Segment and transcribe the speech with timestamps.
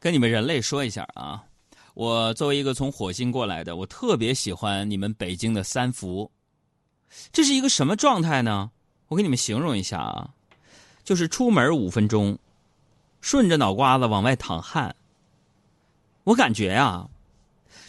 [0.00, 1.44] 跟你们人类说一下啊，
[1.92, 6.30] 我作为一个从火星过来的，我特别喜欢你们北京的三伏。
[7.30, 8.70] 这是一个什么状态呢？
[9.08, 10.30] 我给你们形容一下啊，
[11.04, 12.38] 就是出门五分钟，
[13.20, 14.96] 顺着脑瓜子往外淌汗。
[16.24, 17.06] 我感觉呀，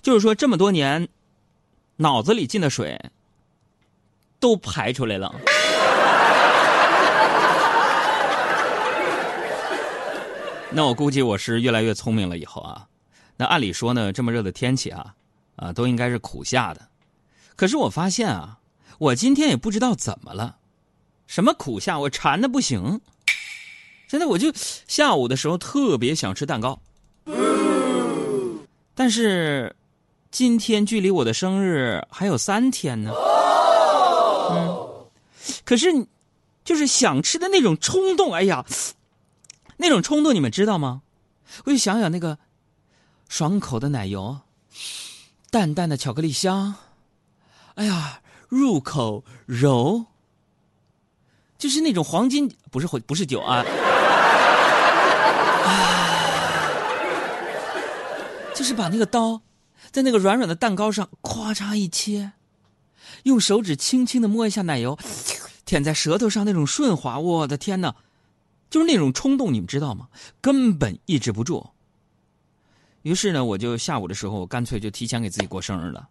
[0.01, 1.07] 就是说这么多年，
[1.95, 2.99] 脑子里进的水
[4.37, 5.33] 都排出来了。
[10.73, 12.87] 那我估计我是越来越聪明了以后啊，
[13.35, 15.13] 那按理说呢，这么热的天气啊，
[15.57, 16.87] 啊都应该是苦夏的。
[17.57, 18.57] 可是我发现啊，
[18.97, 20.55] 我今天也不知道怎么了，
[21.27, 23.01] 什么苦夏，我馋的不行。
[24.07, 24.49] 真的，我就
[24.87, 26.79] 下午的时候特别想吃蛋糕，
[28.95, 29.75] 但是
[30.31, 33.11] 今天距离我的生日还有三天呢。
[34.51, 34.87] 嗯，
[35.65, 35.87] 可是
[36.63, 38.65] 就是想吃的那种冲动，哎呀。
[39.81, 41.01] 那种冲动你们知道吗？
[41.65, 42.37] 我就想想那个
[43.27, 44.41] 爽口的奶油，
[45.49, 46.75] 淡淡的巧克力香，
[47.73, 50.05] 哎呀，入口柔，
[51.57, 53.65] 就是那种黄金，不是不是酒啊，
[58.53, 59.41] 就是把那个刀
[59.89, 62.33] 在那个软软的蛋糕上咔嚓一切，
[63.23, 64.99] 用手指轻轻的摸一下奶油，
[65.65, 67.95] 舔在舌头上那种顺滑，我的天哪！
[68.71, 70.07] 就是那种冲动，你们知道吗？
[70.41, 71.63] 根本抑制不住。
[73.03, 76.07] 于是呢，我就下午的时候，干脆就提前给自己过生日了。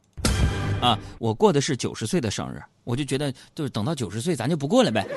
[0.82, 5.06] 啊，我过的是九十岁的生日，我就觉得就是等到九十岁，咱就不过了呗。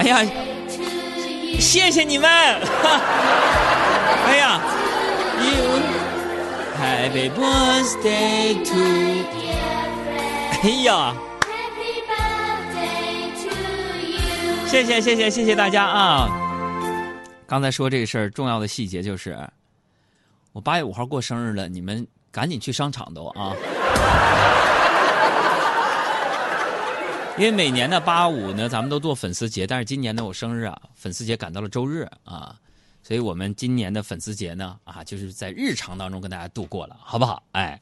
[0.00, 0.24] 哎呀，
[1.60, 2.28] 谢谢你们！
[4.26, 4.60] 哎呀
[5.40, 8.74] ，You，Happy birthday to，
[10.62, 11.14] 哎呀。
[14.68, 16.28] 谢谢谢谢谢谢大家啊！
[17.46, 19.34] 刚才说这个事儿重要的细节就是，
[20.52, 23.56] 我八月五号过生日了，你们赶紧去商场都啊！
[27.38, 32.54] 因为每年的八五呢，咱们都做粉丝节，但是今年呢，我生日啊，粉丝节赶到了周日啊，
[33.02, 37.42] 所以我们今年的粉丝节呢啊，就是在日常当中跟大家度过了，好不好？
[37.52, 37.80] 哎。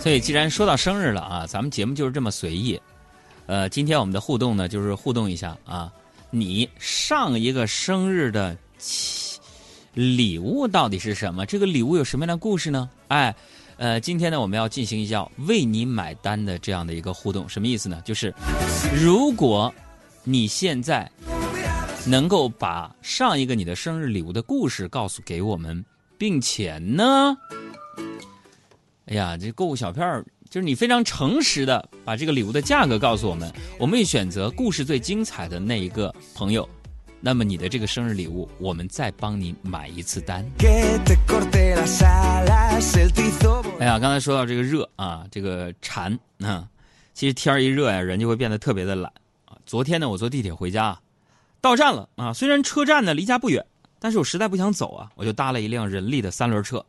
[0.00, 2.80] 所以，既然说到生日了啊，咱们节目就是这么随意。
[3.46, 5.92] 呃，今天我们的互动呢，就是互动一下啊，
[6.30, 8.56] 你上一个生日的
[9.92, 11.44] 礼物到底是什么？
[11.44, 12.88] 这个礼物有什么样的故事呢？
[13.08, 13.34] 哎，
[13.76, 18.00] 呃，今天呢，我们要进行一下为你买单的这样的一个互动，什么意思呢？
[18.02, 18.32] 就是
[18.94, 19.72] 如果
[20.24, 21.10] 你现在
[22.06, 25.84] 能够把上一个你的生日礼物的故事告诉给我们，
[26.16, 27.36] 并且呢。
[29.10, 36.68] 哎呀，这购物小票就是你非常诚实的把这个礼物的价格告诉我们，我们也选择故事最精彩的那一个朋友，
[37.20, 40.48] 那么你的这个生日礼物，我们再帮你买一次单。
[43.80, 46.68] 哎呀，刚才说到这个热啊，这个馋啊，
[47.12, 49.12] 其实天一热呀，人就会变得特别的懒
[49.44, 49.58] 啊。
[49.66, 50.96] 昨天呢，我坐地铁回家，
[51.60, 53.66] 到站了啊，虽然车站呢离家不远，
[53.98, 56.86] 但是我实在不想走啊，我就搭了一辆人力的三轮车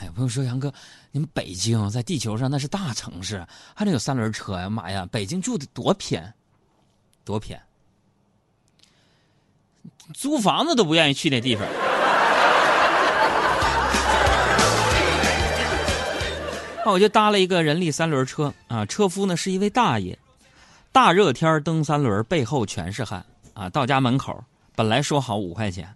[0.00, 0.72] 哎，朋友说杨哥。
[1.14, 4.68] 你们北京在地球上那是大城市，还能有三轮车呀？
[4.70, 6.32] 妈呀，北京住的多偏，
[7.22, 7.60] 多偏，
[10.14, 11.66] 租房子都不愿意去那地方。
[16.84, 20.18] 那 我就搭了一个人力三轮车啊，车夫呢是一位大爷，
[20.92, 23.22] 大热天蹬三轮，背后全是汗
[23.52, 23.68] 啊。
[23.68, 24.42] 到家门口，
[24.74, 25.94] 本来说好五块钱，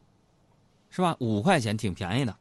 [0.91, 1.17] 是吧？
[1.21, 2.37] 五块钱挺便宜的。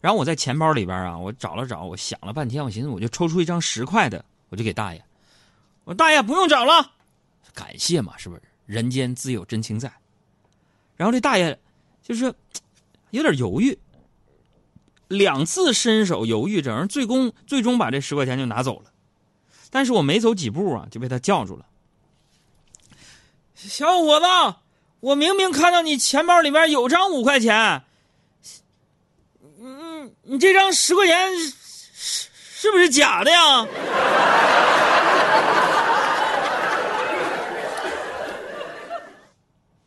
[0.00, 5.04] 然后我在钱包里边啊，我找了找，我想了半天，我寻思我就抽出一张十块的，我就给大爷。
[5.84, 6.92] 我说大爷不用找了，
[7.54, 8.42] 感谢嘛，是不是？
[8.64, 9.92] 人间自有真情在。
[10.96, 11.58] 然后这大爷
[12.02, 12.34] 就是
[13.10, 13.78] 有点犹豫，
[15.08, 18.90] 两次伸手犹豫着，最终最终把这十块钱就拿走了。
[19.70, 21.66] 但是我没走几步啊，就被他叫住了。
[23.54, 24.26] 小伙子，
[25.00, 27.82] 我明明看到你钱包里面有张五块钱。
[30.22, 33.66] 你这张十块钱是是不是假的呀？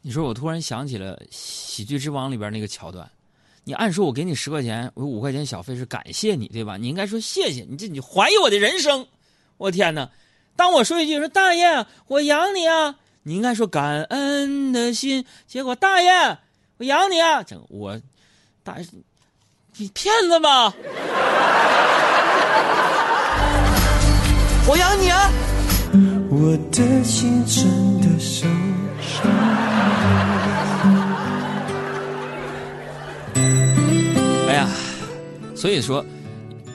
[0.05, 3.09] 你说我突然想起了《喜剧之王》里边那个桥段，
[3.63, 6.75] 你按说我给你十块钱，我五块钱小费是感谢你，对吧？
[6.75, 9.07] 你应该说谢谢你，这你怀疑我的人生。
[9.55, 10.09] 我天哪！
[10.57, 15.25] 当我说一句说大爷我养你啊，你应该说感恩的心。
[15.47, 16.11] 结果大爷
[16.77, 17.97] 我养你啊，这我
[18.61, 18.85] 大爷。
[19.75, 20.71] 你骗子吗？
[24.67, 25.31] 我养你啊！
[26.29, 27.65] 我的心真
[27.99, 28.45] 的受
[29.01, 29.27] 伤。
[34.47, 34.69] 哎呀，
[35.55, 36.05] 所以说，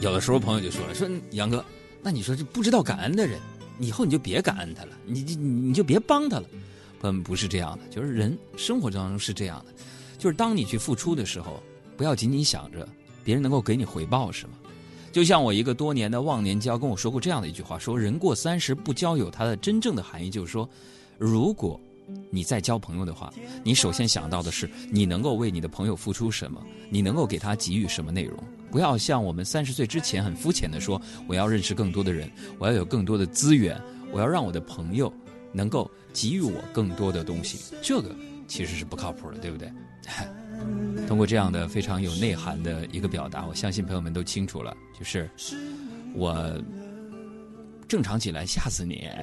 [0.01, 1.65] 有的时候朋友就说了，说杨哥，
[2.03, 3.39] 那你说这不知道感恩的人，
[3.79, 6.45] 以后你就别感恩他了，你你你就别帮他了。
[7.01, 9.73] 朋友们不是这样的，就是人生活当中是这样的，
[10.19, 11.63] 就是当你去付出的时候，
[11.99, 12.89] 不要仅仅想着
[13.23, 14.53] 别人能够给你回报是吗。
[15.11, 20.69] 就像我一个多年的忘年交跟我说过这样的一句话：说人过三十不交友，它的真正的含义就是说，
[21.19, 21.79] 如果
[22.31, 23.33] 你在交朋友的话，
[23.65, 28.39] 你首先想到的是你能够为你的朋友付出什么，你能够给他给予什么内容。
[28.71, 33.81] 不要像我们三十岁之前很肤浅的说，我要认识更多的人，我要有更多的资源，
[34.13, 35.13] 我要让我的朋友
[35.53, 37.75] 能够给予我更多的东西。
[37.83, 38.15] 这个
[38.47, 39.71] 其实是不靠谱的，对不对？
[41.07, 45.29] 通过这样的非常有内涵的一个表达，我相信朋友们都清楚了，就是
[46.15, 46.63] 我
[47.89, 49.09] 正常起来吓死你。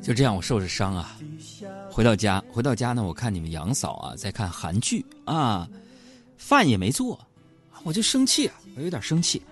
[0.00, 1.18] 就这样，我受着伤啊，
[1.90, 5.68] 回到家，回到家呢，我看你们杨嫂啊在看韩剧啊，
[6.36, 7.18] 饭也没做，
[7.82, 9.42] 我就生气啊，我有点生气，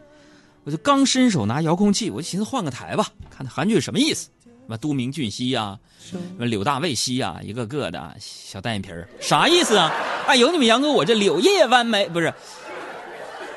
[0.65, 4.29] 我就刚伸手拿遥控器，我就寻思换个台吧，看韩剧什么意思？
[4.63, 9.91] 什么都明俊熙呀，什么柳大卫熙呀，一个个的小单眼皮儿，啥意思啊？
[10.27, 12.33] 哎，有你们杨哥，我这柳叶弯眉不是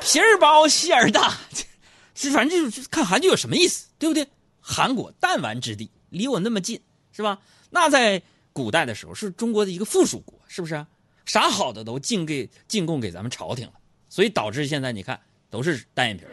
[0.01, 1.37] 皮儿薄馅儿大，
[2.15, 4.27] 这反正就是看韩剧有什么意思，对不对？
[4.59, 6.81] 韩国弹丸之地，离我那么近，
[7.11, 7.39] 是吧？
[7.69, 8.21] 那在
[8.51, 10.85] 古代的时候是中国的一个附属国，是不是？
[11.25, 13.73] 啥好的都进给进贡给咱们朝廷了，
[14.09, 15.19] 所以导致现在你看
[15.49, 16.31] 都是单眼皮儿。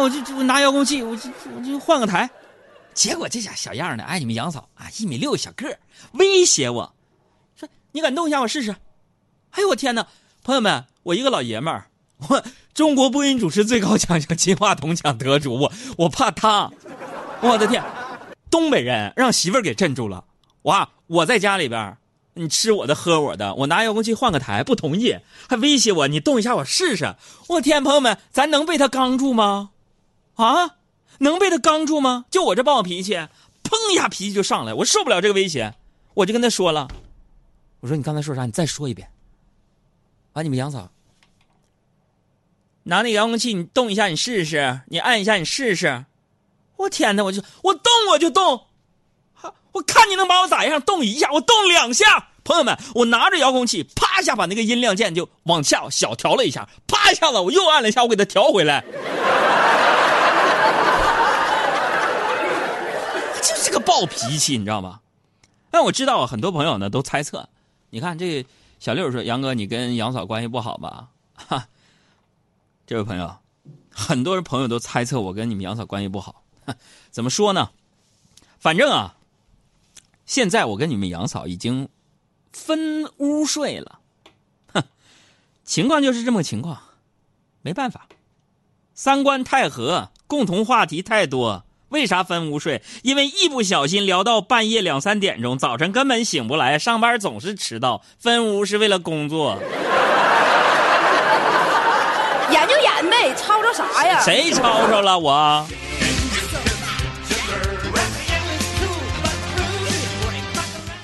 [0.00, 2.28] 我就就拿遥控器，我就我就换个台，
[2.94, 5.78] 结果这家小样的，哎，你们杨嫂啊，一米六小个
[6.12, 6.94] 威胁我
[7.56, 8.74] 说：“你敢动一下我试试？”
[9.52, 10.06] 哎呦我天哪！
[10.42, 11.86] 朋友们，我一个老爷们儿，
[12.28, 12.42] 我
[12.74, 16.70] 中国播音主持最高奖项金话筒奖得主，我我怕他，
[17.40, 17.82] 我的天！
[18.50, 20.24] 东北人让媳妇儿给镇住了，
[20.62, 20.88] 哇！
[21.06, 21.96] 我在家里边，
[22.34, 25.16] 你吃我的喝我的，我拿遥控器换个台不同意，
[25.48, 27.14] 还威胁我，你动一下我试试。
[27.48, 29.70] 我天，朋友们，咱能被他刚住吗？
[30.38, 30.76] 啊，
[31.18, 32.24] 能被他刚住吗？
[32.30, 33.14] 就我这暴脾气，
[33.64, 35.74] 砰一下脾气就上来，我受不了这个威胁，
[36.14, 36.86] 我就跟他说了，
[37.80, 38.46] 我说你刚才说啥？
[38.46, 39.10] 你再说一遍。
[40.34, 40.90] 啊，你们杨嫂，
[42.84, 46.04] 拿那遥控器，你动一下，你试试，你按一下，你试试。
[46.76, 48.66] 我天哪，我就我动我就动，
[49.72, 50.80] 我看你能把我咋样？
[50.82, 52.28] 动一下，我动两下。
[52.44, 58.82] 朋友们，我拿着遥控器，啪一下把那个音量键就往下小调了一下，啪一下子我又按了一下，我给它调回来。
[63.42, 65.00] 就是个暴脾气，你知道吗？
[65.70, 67.50] 但我知道很多朋友呢都猜测，
[67.90, 68.46] 你看这
[68.78, 71.68] 小六说：“杨哥，你跟杨嫂关系不好吧？”哈，
[72.86, 73.36] 这位朋友，
[73.90, 76.42] 很多朋友都猜测我跟你们杨嫂关系不好。
[77.10, 77.68] 怎么说呢？
[78.58, 79.16] 反正啊，
[80.24, 81.90] 现在我跟你们杨嫂已经
[82.50, 84.00] 分屋睡了。
[84.72, 84.82] 哼，
[85.62, 86.80] 情况就是这么个情况，
[87.60, 88.08] 没办法，
[88.94, 91.66] 三观太合，共同话题太多。
[91.88, 92.82] 为啥分屋睡？
[93.02, 98.02] 因为一不小心聊到半夜两三点钟，早晨根本醒不来，上班总是迟到。
[98.18, 99.58] 分屋是为了工作，
[102.50, 104.20] 演就演呗，吵吵啥呀？
[104.20, 105.66] 谁吵吵了我？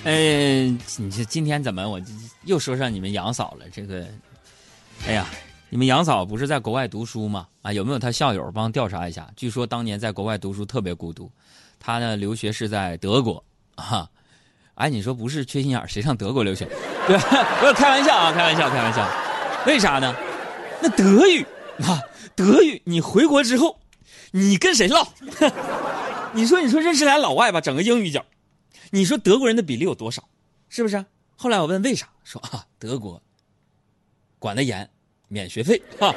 [0.05, 1.99] 嗯，你这今天怎么我
[2.45, 3.64] 又说上你们杨嫂了？
[3.73, 4.07] 这个，
[5.09, 5.26] 哎呀。
[5.75, 7.49] 你们杨嫂不是在国外读书吗？
[7.62, 9.28] 啊，有没有她校友帮调查一下？
[9.35, 11.28] 据说当年在国外读书特别孤独，
[11.81, 14.09] 她呢留学是在德国啊。
[14.76, 16.64] 哎，你说不是缺心眼谁上德国留学？
[17.09, 17.19] 对，
[17.59, 19.04] 不是开玩笑啊，开玩笑，开玩笑。
[19.66, 20.14] 为啥呢？
[20.81, 21.45] 那德语
[21.83, 22.00] 啊，
[22.37, 23.76] 德语，你回国之后，
[24.31, 25.04] 你跟谁唠？
[26.35, 28.25] 你说，你说认识俩老外吧，整个英语角，
[28.93, 30.23] 你说德国人的比例有多少？
[30.69, 31.04] 是不是？
[31.35, 33.21] 后来我问为啥，说啊，德国
[34.38, 34.88] 管得严。
[35.28, 36.14] 免学费哈，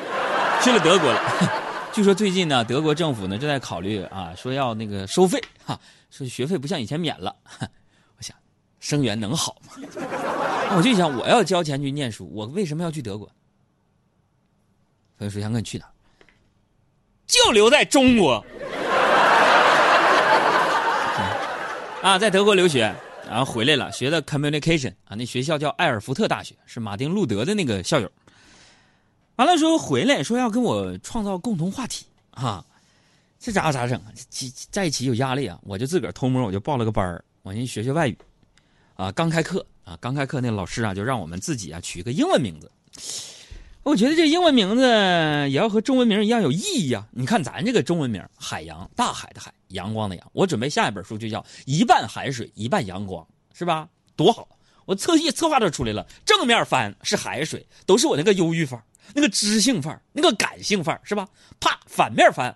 [0.62, 1.22] 去了德国了。
[1.94, 5.80] 据说最近呢，德国政府呢正在考虑啊，说要那个收费哈，
[6.12, 7.36] 说学费不像以前免了。
[8.18, 8.36] 我想，
[8.80, 9.74] 生源能好吗？
[10.76, 13.28] 我就想，我要交钱去念书，我为什么要去德国？
[15.18, 15.86] 朋友说：“想跟你去哪
[17.26, 18.46] 就留在中国。
[22.04, 22.94] 啊，在德国留学，
[23.28, 28.12] 然后回来了，学的 communication 啊，那学校叫埃尔福特大学，是马丁路德的那个校友。
[29.38, 32.66] 完了说回来，说要跟我创造共同话题啊，
[33.40, 34.12] 这咋咋整啊？
[34.72, 35.60] 在一起有压力啊！
[35.64, 38.18] 我就自个儿偷摸，我就报了个班儿，我先学学外语。
[38.96, 42.72] 啊，刚开课啊，刚开课那老师啊，就让我们自己啊取一个英文名字。
[43.84, 47.08] 我觉得这英文名字也要和中文名一样有意义啊！
[47.12, 50.32] 你看咱这个中文名“海洋”，大海的海，阳光的阳。
[50.34, 53.88] 我准备下一本书就叫“一半海水，一半阳光”，是吧？
[54.16, 54.48] 多好！
[54.86, 58.84] 我特意策划就出来了，正面翻是海水，都是我那个忧郁范儿、
[59.14, 61.28] 那个知性范儿、那个感性范儿，是吧？
[61.60, 62.56] 啪，反面翻，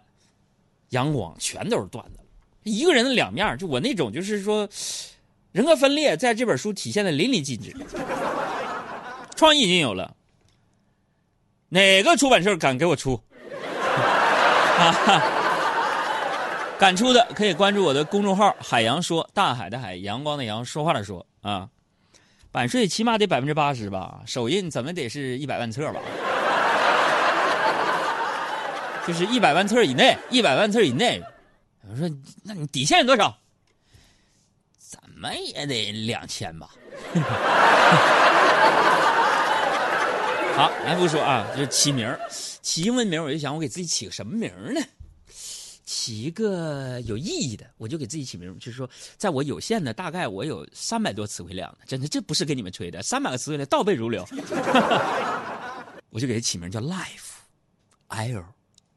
[0.89, 2.19] 阳光全都是段子。
[2.63, 4.69] 一个人的两面，就我那种，就是说
[5.51, 7.75] 人格分裂，在这本书体现的淋漓尽致。
[9.35, 10.15] 创意已经有了。
[11.69, 13.19] 哪个出版社敢给我出？
[14.77, 15.21] 啊，
[16.77, 21.69] 敢出的可以关注我的公众号“海洋说”，大海的海，阳光的阳，说话的说啊。
[22.51, 26.01] 版税起码得百分之八十吧，首印怎么得是一百万册吧？
[29.07, 31.21] 就是一百万册以内，一百万册以内。
[31.89, 32.09] 我说，
[32.43, 33.35] 那你底线是多少？
[34.77, 36.69] 怎么也得两千吧。
[40.55, 42.15] 好，咱不说啊，就是起名
[42.61, 44.81] 起英文名，我就想我给自己起个什么名呢？
[45.83, 54.25] 起一个有意义的，我就给自己起名，就是说，在我有限的大概我有三百多词汇量的，真的这不是给你们吹的，三百个词汇量倒背如流，
[56.11, 58.43] 我就给它起名叫 Life，L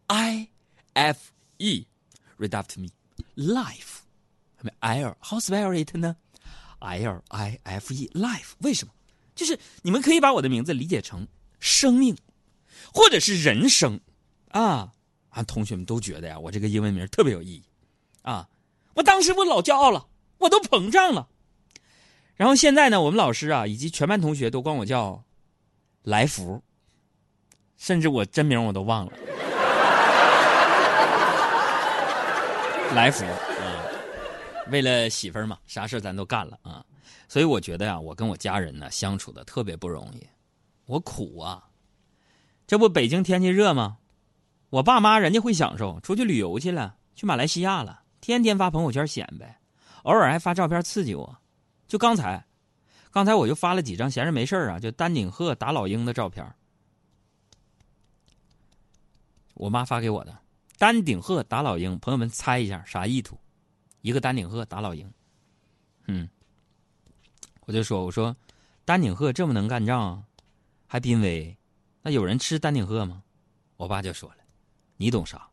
[0.06, 0.48] I
[0.92, 6.16] F E，read after me，Life，L，how spell it 呢
[6.80, 8.92] ？L I F E，Life，为什么？
[9.34, 11.26] 就是你们可以把我的名字理解成。
[11.60, 12.16] 生命，
[12.92, 13.98] 或者是人生，
[14.50, 14.92] 啊
[15.30, 15.42] 啊！
[15.44, 17.64] 同学们都觉得呀，我这个英文名特别有意义，
[18.20, 18.46] 啊！
[18.94, 20.06] 我当时我老骄傲了，
[20.36, 21.30] 我都膨胀了。
[22.34, 25.24] 然后现在呢，我们老师啊，以及全班同学都管我叫
[26.02, 26.62] 来福，
[27.78, 29.12] 甚至我真名我都忘了。
[32.92, 33.86] 来福啊，
[34.70, 36.84] 为了媳妇儿嘛，啥事咱都干了啊。
[37.28, 40.26] 所以我觉得呀，我跟我家人呢相处的特别不容易。
[40.86, 41.68] 我苦啊！
[42.66, 43.98] 这不北京天气热吗？
[44.70, 49.60] 我爸妈人家会享受，出去旅游去了，去马来西亚了，天天发朋友圈显摆，
[50.02, 51.38] 偶尔还发照片刺激我。
[51.88, 52.44] 就刚才，
[53.10, 56.46] 刚才我就发了几张闲着没事啊，就丹顶鹤打老鹰的照片。
[59.54, 60.36] 我妈发给我的，
[60.78, 63.38] 丹顶鹤打老鹰，朋友们猜一下啥意图？
[64.02, 65.10] 一个丹顶鹤打老鹰，
[66.06, 66.28] 嗯，
[67.66, 68.36] 我就说我说，
[68.84, 70.22] 丹顶鹤这么能干仗。
[70.86, 71.56] 还濒危，
[72.02, 73.20] 那有人吃丹顶鹤吗？
[73.76, 74.36] 我爸就说了
[74.96, 75.50] ：“你懂啥？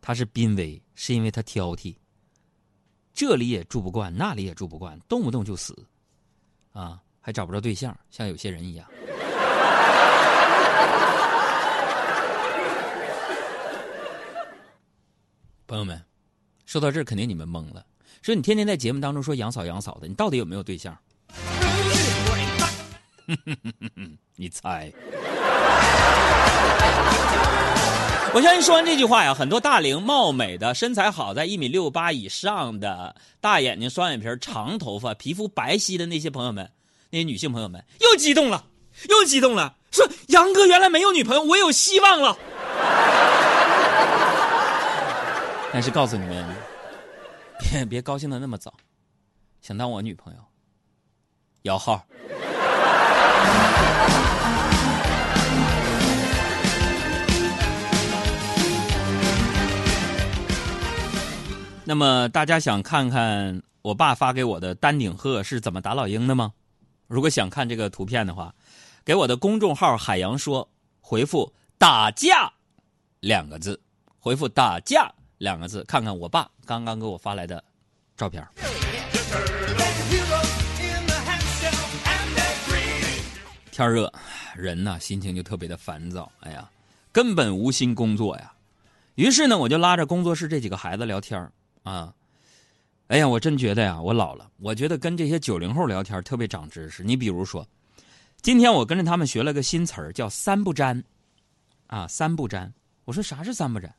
[0.00, 1.96] 他是濒危，是因为他挑剔。
[3.12, 5.76] 这里也住不惯，那里也住不惯，动不动就死，
[6.72, 8.88] 啊，还找不着对象，像有些人一样。”
[15.68, 16.02] 朋友们，
[16.64, 17.84] 说到这儿，肯定你们懵了。
[18.22, 20.96] 说你天天在节目当中说杨嫂杨嫂的，你到底有没有对象？
[24.34, 24.90] 你猜？
[28.32, 36.70] 我相信说完这句话呀，很多大龄、貌美的、身材好，在一米六八以上的大眼睛、双眼皮、长头发、皮肤白皙的那些朋友们，
[37.10, 38.64] 那些女性朋友们又激动了，
[39.10, 42.38] 又激动了，说杨哥原来没有女朋友，我有希望了。
[45.70, 46.56] 但是告诉你们，
[47.60, 48.72] 别别高兴的那么早，
[49.60, 50.40] 想当我女朋友，
[51.62, 52.02] 摇号。
[61.84, 66.52] 那么大家想看看我爸发给我的丹顶鹤是怎么打老鹰的吗？
[67.06, 68.54] 如果想看这个图片的话，
[69.04, 70.68] 给我的公众号“海洋说”
[71.00, 72.52] 回复“打架”
[73.20, 73.80] 两个字，
[74.18, 77.62] 回复“打架”两个字，看看我爸刚刚给我发来的
[78.16, 78.46] 照片。
[83.70, 84.12] 天热，
[84.56, 86.68] 人呢心情就特别的烦躁，哎呀，
[87.12, 88.52] 根本无心工作呀。
[89.14, 91.40] 于是呢，我就拉着工作室这几个孩子聊天
[91.84, 92.12] 啊，
[93.06, 94.50] 哎呀，我真觉得呀，我老了。
[94.58, 97.04] 我觉得跟这些九零后聊天特别长知识。
[97.04, 97.64] 你比如说，
[98.42, 101.00] 今天我跟着他们学了个新词儿，叫“三不沾”，
[101.86, 102.72] 啊，“三不沾”。
[103.06, 103.94] 我说啥是“三不沾”？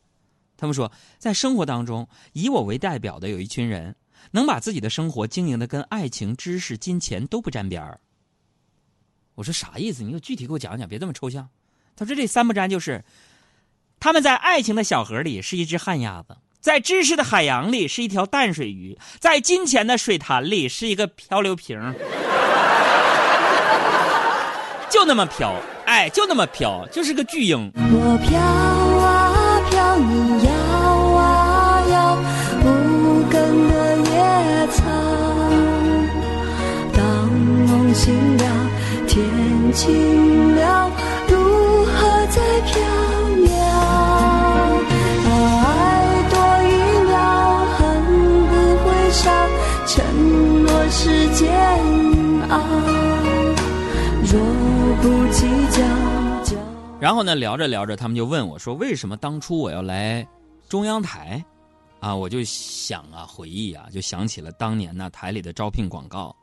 [0.60, 3.96] 他们说，在生活当中，以我为代表的有一群人，
[4.32, 8.02] 能把自己的生活经营的跟爱情、知识、金钱都不沾边儿。
[9.36, 10.04] 我说啥意思？
[10.04, 11.48] 你就具体给我讲讲，别这么抽象。
[11.96, 13.06] 他说这“三不沾”就是，
[14.02, 16.36] 他们在爱情的小河里是一只旱鸭子。
[16.60, 21.78] 在知识的海洋里是一条淡水鱼，在金钱的水潭里是一个漂流瓶，
[24.92, 27.72] 就那么飘，哎，就那么飘，就是个巨婴。
[27.76, 30.49] 我飘啊飘，你
[36.94, 38.44] 当梦醒了，
[39.08, 39.24] 天
[39.74, 40.92] 晴了，
[41.28, 41.36] 如
[41.86, 41.92] 何
[42.30, 42.72] 再飘
[43.38, 43.48] 渺？
[45.26, 45.68] 爱
[46.30, 46.68] 多一
[47.08, 47.16] 秒，
[47.78, 47.80] 恨
[48.50, 48.52] 不
[48.84, 49.24] 会少。
[49.88, 49.94] 承
[50.64, 51.40] 诺是煎
[52.50, 52.54] 熬。
[57.00, 57.34] 然后呢？
[57.34, 60.28] 聊着聊着，他们就问我说：‘为什么当初我要来
[60.68, 61.44] 中央台？’
[62.00, 66.36] 啊，我就想啊，回忆啊，就想起了当年呢台里的招聘广告，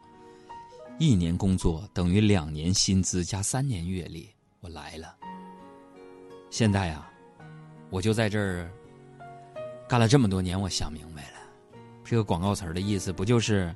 [0.99, 4.29] 一年工作等于两年薪资加三年阅历，
[4.61, 5.17] 我来了。
[6.51, 7.11] 现在啊，
[7.89, 8.71] 我就在这儿
[9.89, 11.39] 干了这么多年，我想明白了，
[12.05, 13.75] 这个广告词的意思不就是，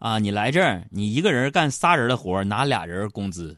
[0.00, 3.56] 啊，你来这儿，你一个人干仨人的活拿俩人工资。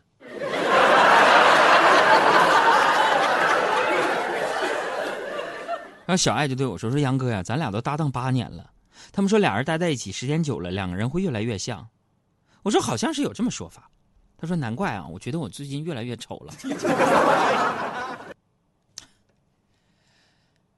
[6.06, 8.70] 然后小爱就对我说：“说杨哥呀，咱俩都搭档八年了，
[9.10, 11.86] 他们说俩人待在一起时间久了，两个人会越来越像。”
[12.62, 13.90] 我说：“好像是有这么说法。”
[14.36, 16.54] 他说：“难怪啊，我觉得我最近越来越丑了。”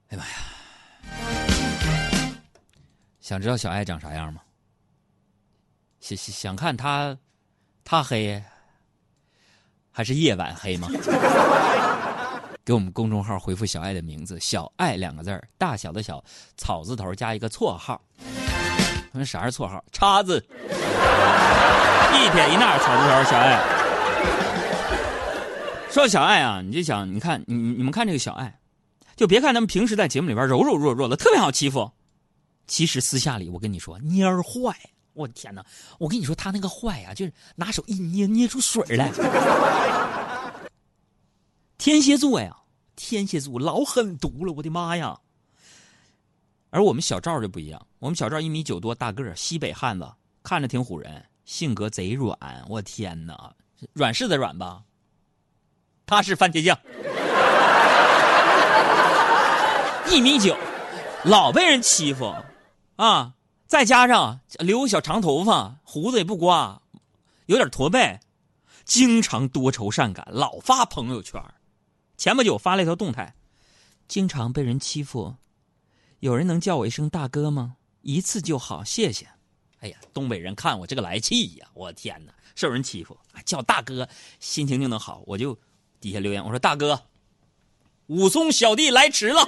[0.08, 0.34] 哎呀妈呀！
[3.20, 4.40] 想知道小爱长啥样吗？
[5.98, 7.18] 想想看他，
[7.82, 8.40] 他黑
[9.90, 10.88] 还是夜晚黑吗？
[12.66, 16.20] 给我们公众号回复小爱的名字“小爱”两个字，大小的小，
[16.56, 18.02] 草字头加一个绰号。
[19.12, 19.84] 他们啥是绰号？
[19.92, 23.62] 叉子，一撇一捺草字头小爱。
[25.92, 28.58] 说小爱啊，你就想，你看你你们看这个小爱，
[29.14, 31.92] 就别看他们平时在节目里边柔柔弱弱的，特别好欺负，
[32.66, 34.76] 其实私下里我跟你说蔫儿坏。
[35.12, 35.64] 我的天哪！
[36.00, 39.12] 我跟你说他那个坏呀、就是拿手一捏捏出水来。
[41.78, 42.56] 天蝎座呀，
[42.96, 45.20] 天蝎座老狠毒了，我的妈呀！
[46.70, 50.10] 而我们小赵就不一样，我们小赵一米九多，大个，西北汉子，
[50.42, 52.36] 看着挺唬人，性格贼软。
[52.68, 53.54] 我天哪，
[53.92, 54.82] 软柿子软吧？
[56.06, 56.78] 他是番茄酱，
[60.10, 60.56] 一米九，
[61.24, 62.34] 老被人欺负
[62.96, 63.34] 啊！
[63.66, 66.80] 再加上留小长头发，胡子也不刮，
[67.46, 68.20] 有点驼背，
[68.84, 71.42] 经常多愁善感，老发朋友圈。
[72.16, 73.34] 前不久发了一条动态，
[74.08, 75.36] 经常被人欺负，
[76.20, 77.76] 有人能叫我一声大哥吗？
[78.02, 79.28] 一次就好，谢谢。
[79.80, 81.68] 哎呀，东北人看我这个来气呀！
[81.74, 84.08] 我天哪，受人欺负，叫大哥，
[84.40, 85.22] 心情就能好。
[85.26, 85.58] 我就
[86.00, 87.02] 底下留言，我说大哥，
[88.06, 89.46] 武松小弟来迟了。